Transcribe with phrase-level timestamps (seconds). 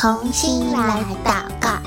[0.00, 1.78] 同心来祷告。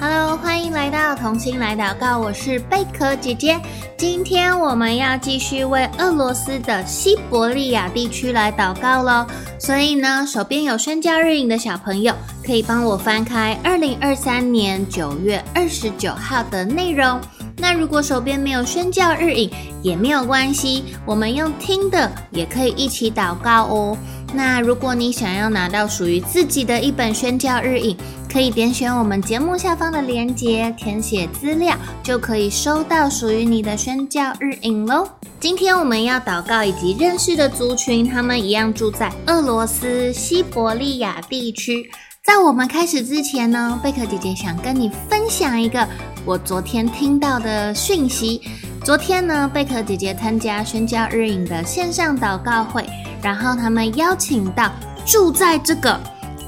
[0.00, 3.60] Hello，欢迎来到同心来祷告，我是贝壳姐姐。
[3.98, 9.26] 今天我们要继续为俄罗斯的西伯利亚地区来祷告喽。
[9.58, 17.20] 所以呢，手边有宣教日影的小朋友，可以帮我翻开二零二三年九月二十九号的内容。
[17.64, 23.96] 那如果手边没有宣教日影也没有关系，我们用听的也可以一起祷告哦。
[24.34, 27.96] 那如果你想要拿到属于自己的一本宣教日影，
[28.30, 35.08] 可以点选我们节目下方的链接，填写资料，就可以收到属于你的宣教日影喽。
[35.40, 41.90] 今天我们要祷告以及认识的族群，他们一样住在俄罗斯西伯利亚地区。
[42.22, 45.86] 在我们开始之前呢，贝壳姐姐想跟你分享一个
[46.26, 48.40] 我昨天听到的讯息。
[48.82, 52.88] 昨天呢，贝壳姐姐参加宣教日影的线上祷告会，
[53.22, 54.72] 然后他们邀请到
[55.04, 55.98] 住在这个。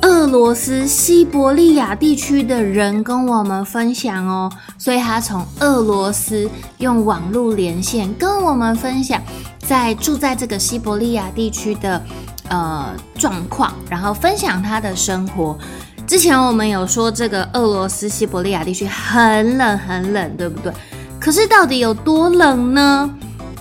[0.03, 9.21] 俄罗斯西伯利亚地区的人跟我们分享哦，所以他从俄罗斯用网络连线跟我们分享，
[9.59, 12.01] 在住在这个西伯利亚地区的
[12.49, 15.59] 呃状况，然后分享他的生活。
[16.07, 20.73] 之前我们有说这个俄罗斯西伯利亚地区很冷很冷，对不对？
[21.21, 23.13] 可是到底有多冷呢？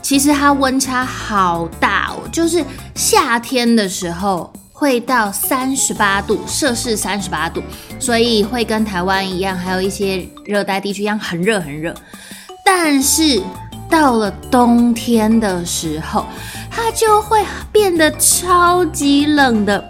[0.02, 4.52] 其实它温差好大哦，就是夏天的时候。
[4.78, 7.64] 会到三十八度，摄氏三十八度，
[7.98, 11.96] 所以会跟台湾一样，还有一些热带地区一样很热很热。
[12.66, 13.42] 但是
[13.90, 16.26] 到了冬天的时候，
[16.70, 19.82] 它就会变得超级冷的。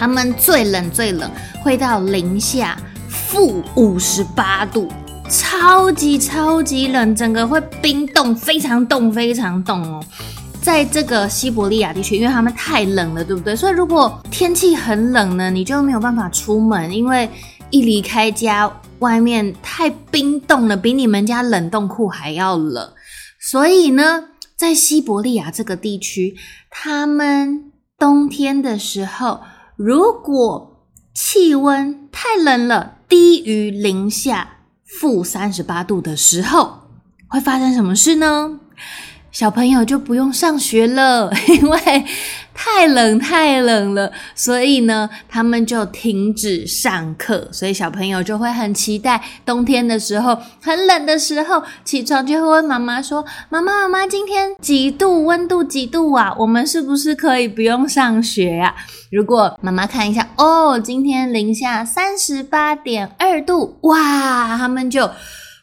[0.00, 1.30] 他们最冷最冷
[1.62, 2.74] 会到零下
[3.06, 4.88] 负五十八度，
[5.28, 10.02] 超级超级冷，整个会冰冻，非常冻非常冻哦。
[10.62, 13.54] 在这个西伯利亚地区，因为他们太冷了，对不对？
[13.54, 17.28] 所以如果天气很冷呢，你就没有办法出门，因为
[17.68, 22.90] 一离开家，外面太冰冻了，比你们家冷冻库还要冷。
[23.38, 26.36] 所以呢，在西伯利亚这个地区，
[26.70, 29.40] 他们冬天的时候，
[29.82, 36.82] 如果气温太冷了，低于零下负三十八度的时候，
[37.26, 38.60] 会发生什么事呢？
[39.32, 42.04] 小朋友就不用上学了， 因为
[42.62, 47.48] 太冷太冷了，所以呢，他们就停止上课。
[47.50, 55.24] 所以小朋友就会很期待冬天的时候，很冷的时候，起床就会问妈妈说：“妈妈，妈妈，今天几度？
[55.24, 56.36] 温度几度啊？
[56.38, 58.74] 我们是不是可以不用上学呀？”
[59.10, 65.10] 如果妈妈看一下，哦，今天零下三十八点二度，哇，他们就。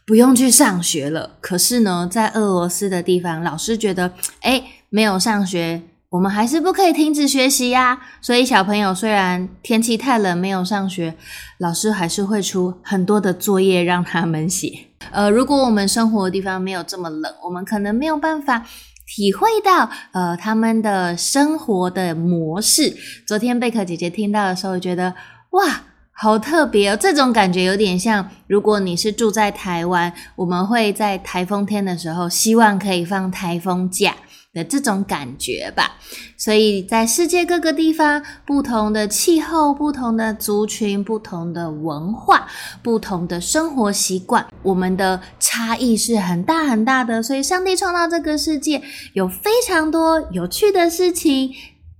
[0.07, 1.31] 不用去上学了。
[1.41, 4.13] 可是呢，在俄罗斯的地方，老师觉得，
[4.44, 5.81] 诶，没有上学，
[6.17, 8.00] 我们还是不可以停止学习呀。
[8.22, 11.16] 所以小朋友虽然天气太冷，没有上学，
[11.59, 14.88] 老师还是会出很多的作业让他们写。
[15.11, 18.66] 呃，如果我们生活的地方没有这么冷，我们可能没有办法
[19.06, 22.97] 体会到呃他们的生活的模式。
[23.27, 25.13] 昨天贝壳姐姐听到的时候，觉得
[25.51, 25.81] 哇。
[26.19, 34.16] 好特别哦，这种感觉有点像，如果你是住在台湾，我们会在台风天的时候，希望可以放台风假
[34.57, 35.97] 的这种感觉吧。
[36.35, 42.47] 所以在世界各个地方，不同的气候、不同的族群、不同的文化、
[42.81, 47.22] 不同的生活习惯，我们的差异是很大很大的。
[47.22, 48.81] 所以上帝创造这个世界，
[49.13, 51.51] 有非常多有趣的事情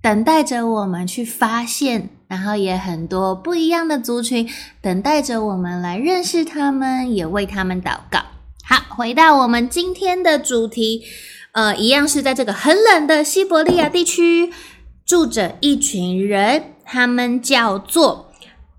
[0.02, 2.10] 等待着我们去发现。
[2.28, 4.46] 然后也很多不一样的族群
[4.82, 8.20] 等待着我们来认识他们，也为他们祷告。
[8.62, 11.02] 好，回到我们今天的主题，
[11.58, 14.52] 呃，一样是在这个很冷的西伯利亚地区，
[15.04, 18.30] 住着一群人，他们叫做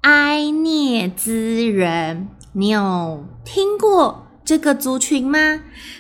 [0.04, 2.30] 埃涅兹人。
[2.54, 5.60] 你有听过这个族群吗？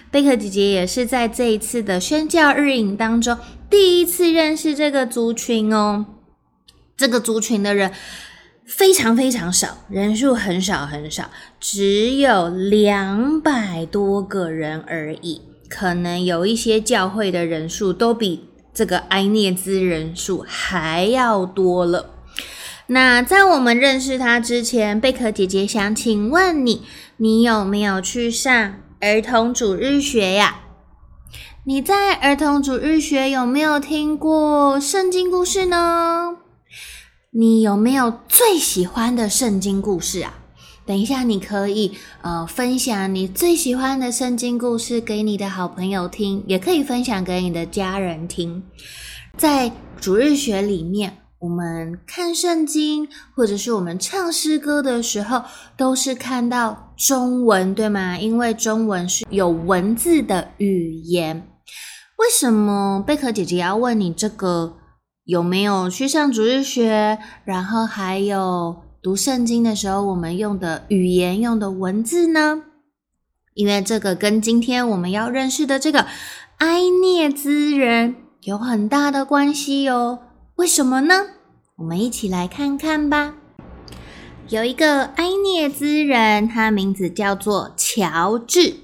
[0.09, 3.37] 贝壳姐姐也是在这一次的宣教日影当中
[3.69, 6.05] 第一次认识这个族群哦。
[6.95, 7.91] 这个族群的人
[8.65, 11.29] 非常非常少，人数很少很少，
[11.59, 15.41] 只有两百多个人而已。
[15.69, 22.09] 可能有一些教会的人数都比这个埃涅兹人数还要多了。
[22.87, 26.81] 那在我们认识他之前，贝壳姐姐想请问你，
[27.17, 30.61] 你有没有去上儿童主日学呀？
[31.65, 36.37] 你在儿童主日学有没有听过圣经故事呢？
[37.31, 40.38] 你有没有最喜欢的圣经故事啊？
[40.89, 48.63] 等一下，你可以呃分享你最喜欢的圣经故事给你的好朋友听，也可以分享给你的家人听。
[49.37, 49.71] 在
[50.01, 55.43] 主日学里面，我们看圣经或者是我们唱诗歌的时候，
[55.77, 58.17] 都是看到中文，对吗？
[58.17, 61.47] 因为中文是有文字的语言。
[62.17, 64.77] 为什么贝壳姐姐要问你这个？
[65.25, 67.19] 有没有去上主日学？
[67.45, 72.63] 然后还有读圣经的时候，我们用的语言、用的文字呢？
[73.53, 76.05] 因为这个跟今天我们要认识的这个
[76.57, 80.19] 埃涅兹人有很大的关系哦。
[80.55, 81.27] 为什么呢？
[81.77, 83.35] 我们一起来看看吧。
[84.49, 88.75] 有一个埃涅兹人，他名字叫做乔治。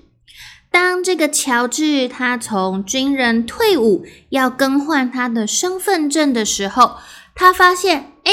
[0.72, 6.96] 当这个乔治他从军人退伍，要更换他的身份证的时候，
[7.34, 8.32] 他发现，哎，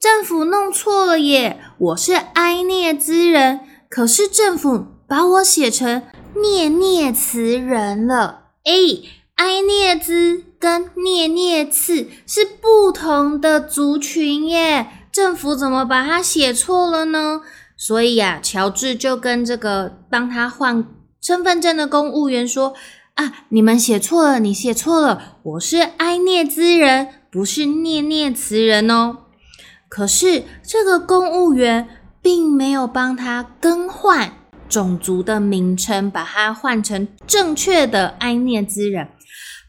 [0.00, 1.60] 政府弄错了耶！
[1.76, 3.60] 我是埃涅兹人，
[3.90, 6.04] 可是政府把我写成
[6.42, 8.44] 涅涅茨人了。
[8.64, 9.04] 诶，
[9.34, 17.42] 埃涅兹跟涅涅茨是不同的族群耶，政府怎么把它写错了呢？
[17.76, 20.82] 所以啊，乔治就跟这个帮他换
[21.20, 22.72] 身份证的公务员说
[23.16, 29.18] ：“啊，你们写错了，你写错了，我是埃涅兹人，不是涅涅茨人哦。”
[29.90, 31.86] 可是这个公务员
[32.22, 34.32] 并没有帮他更换。
[34.68, 39.08] 种族的名称，把它换成正确的埃涅兹人，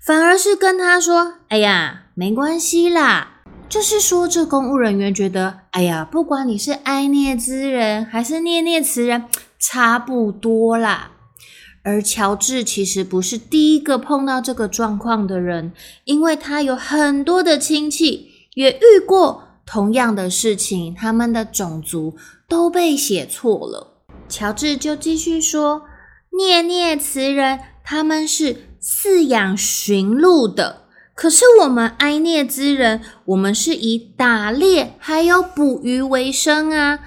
[0.06, 9.26] 反而是跟他说：“哎呀，没关系啦。”就是说，这公务人员觉得：“哎呀，不管你是埃涅兹人还是涅涅茨人，
[9.58, 11.14] 差不多啦。”
[11.84, 15.74] 而乔治其实不是第一个碰到这个状况的人，
[16.04, 24.04] 因为他有很多的亲戚也遇过同样的事情，他们的种族都被写错了。
[24.28, 25.84] 乔治就继续说
[26.38, 30.82] ：“涅涅茨人他们是饲养驯鹿的，
[31.16, 37.00] 可是我们埃涅兹人，我们是以打猎还有捕鱼为生啊。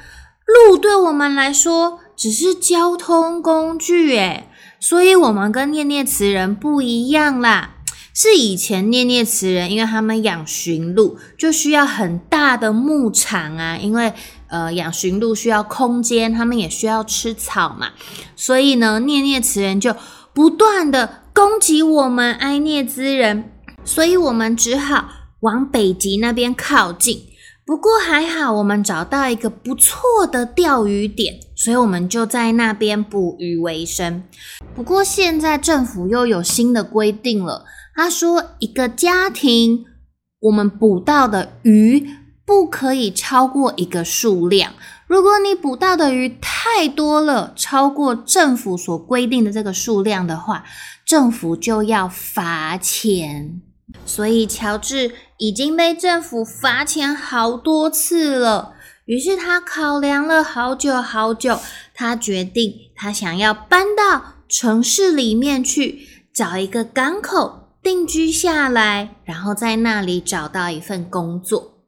[0.46, 4.48] 鹿对我们来说只是交通工具，诶，
[4.80, 7.73] 所以我们跟涅涅茨人不一样啦。
[8.14, 14.12] 是以前涅涅茨人，因为他们养驯鹿，就需要很大的牧场啊，因为。”
[14.46, 17.88] 呃，养驯鹿需要空间，他们也需要吃草嘛，
[18.36, 19.96] 所以呢，涅涅茨人就
[20.32, 23.50] 不断的攻击我们埃涅兹人，
[23.84, 25.08] 所以我们只好
[25.40, 27.24] 往北极那边靠近。
[27.66, 34.22] 不过还好，我们找到一个不错的钓鱼点，所以我们就在那边捕鱼为生。
[34.76, 37.64] 不过现在政府又有新的规定了，
[37.94, 39.84] 他说一个家庭
[40.40, 42.08] 我们捕到的鱼。
[42.46, 44.74] 不可以超过一个数量。
[45.06, 50.62] 如果你捕到的鱼太多了，超过政府所规定的这个数量的话，
[51.06, 53.62] 政府就要罚钱。
[54.04, 58.74] 所以乔治已经被政府罚钱好多次了。
[59.06, 61.58] 于是他考量了好久好久，
[61.94, 66.00] 他决定他想要搬到城市里面去，
[66.34, 71.84] 找一个港口定居下来，然后在那里找到一份工作。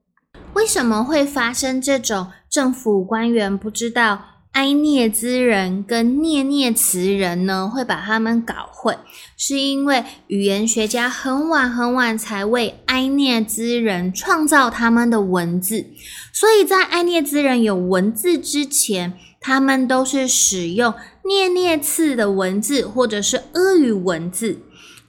[0.52, 4.20] 为什么会发生这种政府官员不知道
[4.52, 7.66] 埃涅兹人跟涅涅茨人呢？
[7.66, 8.98] 会把他们搞混，
[9.38, 15.86] 是因为语言学家很晚很晚才为埃涅兹人创造他们的文字，
[16.30, 20.92] 所以在埃涅兹人有文字之前，他们都是使用
[21.24, 24.60] 涅涅茨的文字或者是俄语文字，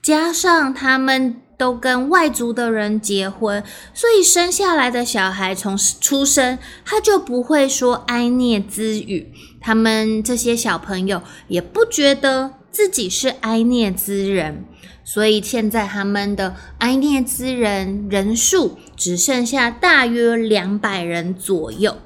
[0.08, 1.42] 加上他们。
[1.58, 9.32] 都跟外族的人结婚，所以生下来的小孩从出生他就不会说埃涅兹语。
[9.60, 14.66] 他们这些小朋友也不觉得自己是埃涅兹人，
[15.02, 21.96] 所以现在他们的埃涅兹人人数只剩下大约两百人左右。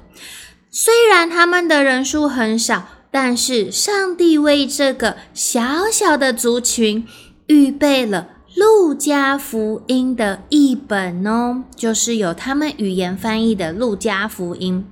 [0.71, 7.07] 虽然他们的人数很少，但是上帝为这个小小的族群
[7.47, 8.29] 预备了。
[8.55, 14.85] 路加福音的译本哦，就是有他们语言翻译的路加福音。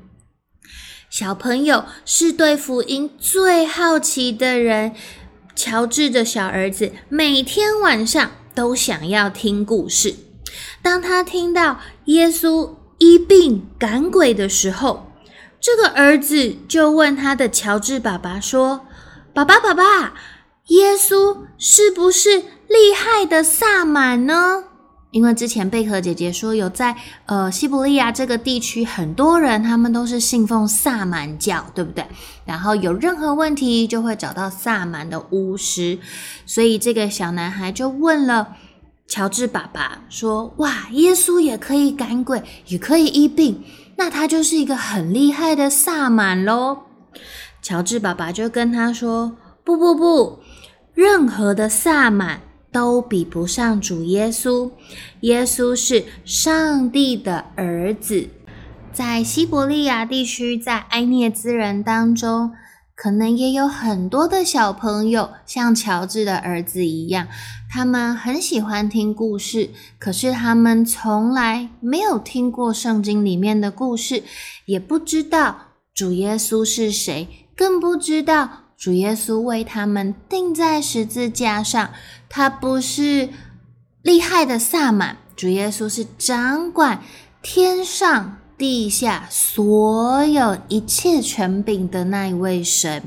[1.12, 4.94] 小朋友是对福音最好奇的人。
[5.56, 10.16] 乔治的小儿子每天晚上都想要听故事。
[10.82, 15.12] 当他听到耶稣医病赶鬼的时候，
[15.60, 18.88] 这个儿子就问他的乔治爸爸说
[19.36, 20.16] ：“爸爸，爸爸，
[20.72, 24.64] 耶稣是不是？”厉害的萨满呢？
[25.12, 32.06] 因为之前贝壳姐姐说有在呃西伯利亚这个地区，很多人他们都是信奉萨满教，对不对？
[32.46, 36.00] 然后有任何问题就会找到萨满的巫师，
[36.46, 38.56] 所以这个小男孩就问了
[39.06, 43.66] 乔治爸爸说：“哇，耶稣也可以赶鬼，也可以医病，
[43.98, 46.84] 那他就是一个很厉害的萨满喽。”
[47.62, 49.36] 乔治爸爸就跟他说
[49.66, 50.40] ：“不不不，
[50.94, 54.70] 任何的萨满都比不上主耶稣。
[55.22, 58.28] 耶稣是上帝的儿子。
[58.94, 62.52] 在西伯利亚地区，在埃涅兹人当中，
[62.96, 67.28] 可能也有很多的小朋友像乔治的儿子一样，
[67.70, 74.24] 他们很喜欢听故事，可是他们从来没有听过圣经里面的故事，
[74.66, 75.58] 也不知道
[75.94, 81.92] 主耶稣是谁。”更不知道主耶稣为他们钉在十字架上，
[82.28, 83.30] 他不是
[84.02, 87.04] 厉害的萨满，主耶稣是掌管
[87.44, 93.04] 天上地下所有一切权柄的那一位神，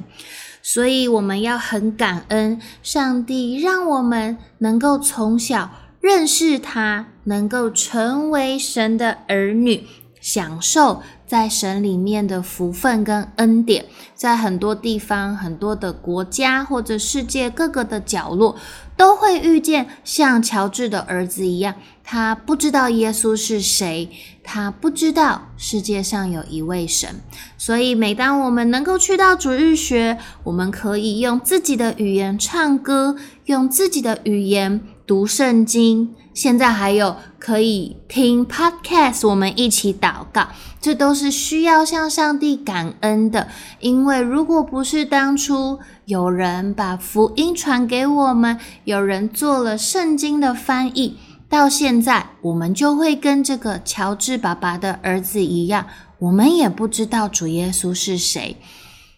[0.63, 5.69] 所以我们要很感恩上帝，让我们能够从小
[6.01, 9.85] 认识他，能够成为神的儿女，
[10.25, 11.03] 享受。
[11.27, 18.55] 在神里面的福分跟恩典，在很多地方、很多的国家或者世界各个的角落，
[18.97, 24.09] 都会遇见像乔治的儿子一样，他不知道耶稣是谁，
[24.45, 27.21] 他不知道世界上有一位神。
[27.57, 33.17] 所以，每当我们能够去到主日学，我们可以用自己的语言唱歌，
[33.47, 36.15] 用自己的语言读圣经。
[36.33, 40.49] 现在还有可以听 podcast，我们一起祷告，
[40.81, 43.47] 这都是需要向上帝感恩的。
[43.79, 51.17] 因为如果不是当初有人把福音传给我们，有人做了圣经的翻译，
[51.49, 55.87] 到现在我们就会跟这个乔治爸爸的儿子一样，
[56.19, 58.57] 我们也不知道主耶稣是谁。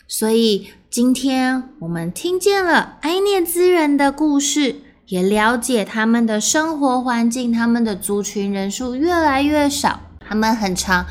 [0.07, 4.83] 所以今天我们听见了埃涅兹人的故事。
[5.07, 11.07] 也了解他们的生活环境，他们的族群人数越来越少，他们很常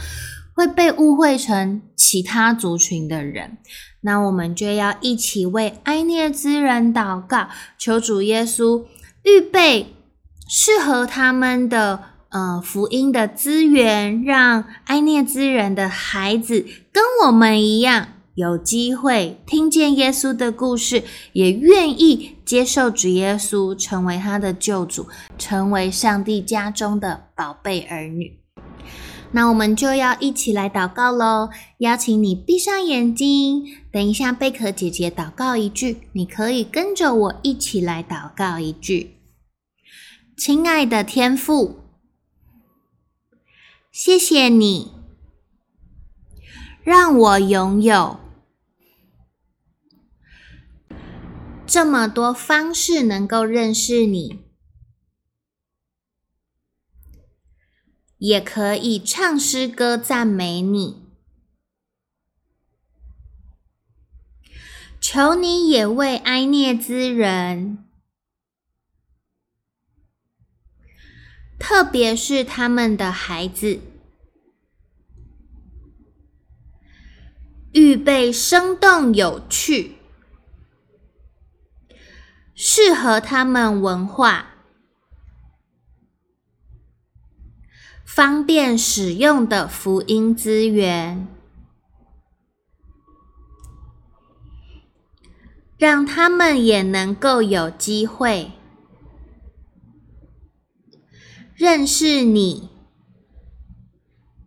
[0.53, 3.57] 会被误会成其他族群的人。
[4.01, 7.47] 那我们就要一起为埃涅兹人祷告，
[7.77, 8.83] 求主耶稣
[9.23, 9.95] 预备
[10.47, 18.09] 适合他们的呃福音的资源，让埃涅兹人的孩子跟我们一样。
[18.35, 28.37] 有机会听见耶稣的故事，也愿意接受主耶稣成为他的救主，成为上帝家中的宝贝儿女。
[29.31, 31.49] 那我们就要一起来祷告喽！
[31.77, 39.17] 邀请你闭上眼睛，等一下贝壳姐姐祷告一句，你可以跟着我一起来祷告一句：
[40.37, 41.79] 亲爱的天父，
[43.91, 44.91] 谢谢你
[46.83, 48.24] 让我拥有。
[51.75, 54.39] 这么多方式能够认识你，
[58.17, 61.03] 也可以唱诗歌赞美你。
[65.01, 67.85] 求你也为埃涅兹人，
[71.59, 73.81] 特别是他们的孩子，
[77.73, 79.94] 预备生动有趣。
[82.55, 84.55] 适合他们文化、
[88.05, 91.27] 方便使用的福音资源，
[95.77, 98.53] 让他们也能够有机会
[101.53, 102.69] 认识你、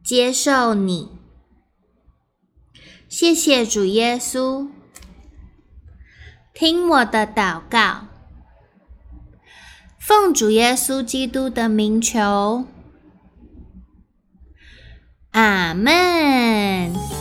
[0.03, 1.11] 接受你。
[3.07, 4.77] 谢谢主耶稣。
[6.59, 8.09] 听我的祷告，
[9.97, 12.65] 奉主耶稣基督的名求，
[15.31, 17.18] 阿门。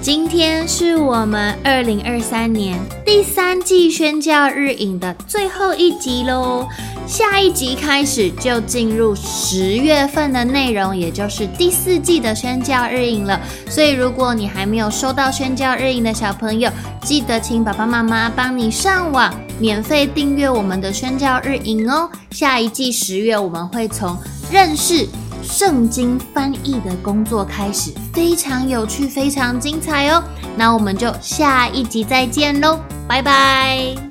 [0.00, 6.66] 今天是我们二零二三年第三季宣教日影的最后一集喽。
[7.04, 13.40] 下一集开始就进入十月份的内容，也就是第四季的宣教日影了。
[13.68, 16.70] 所以，如果你还没有收到宣教日影的小朋友，
[17.02, 22.08] 记得请爸爸妈妈帮你上网免费订阅我们的宣教日影哦。
[22.30, 24.16] 下一季十月我们会从
[24.50, 25.08] 认识
[25.48, 30.22] 圣经翻译的工作开始，非常有趣，非常精彩哦。
[30.56, 32.78] 那我们就下一集再见喽，
[33.08, 34.07] 拜拜。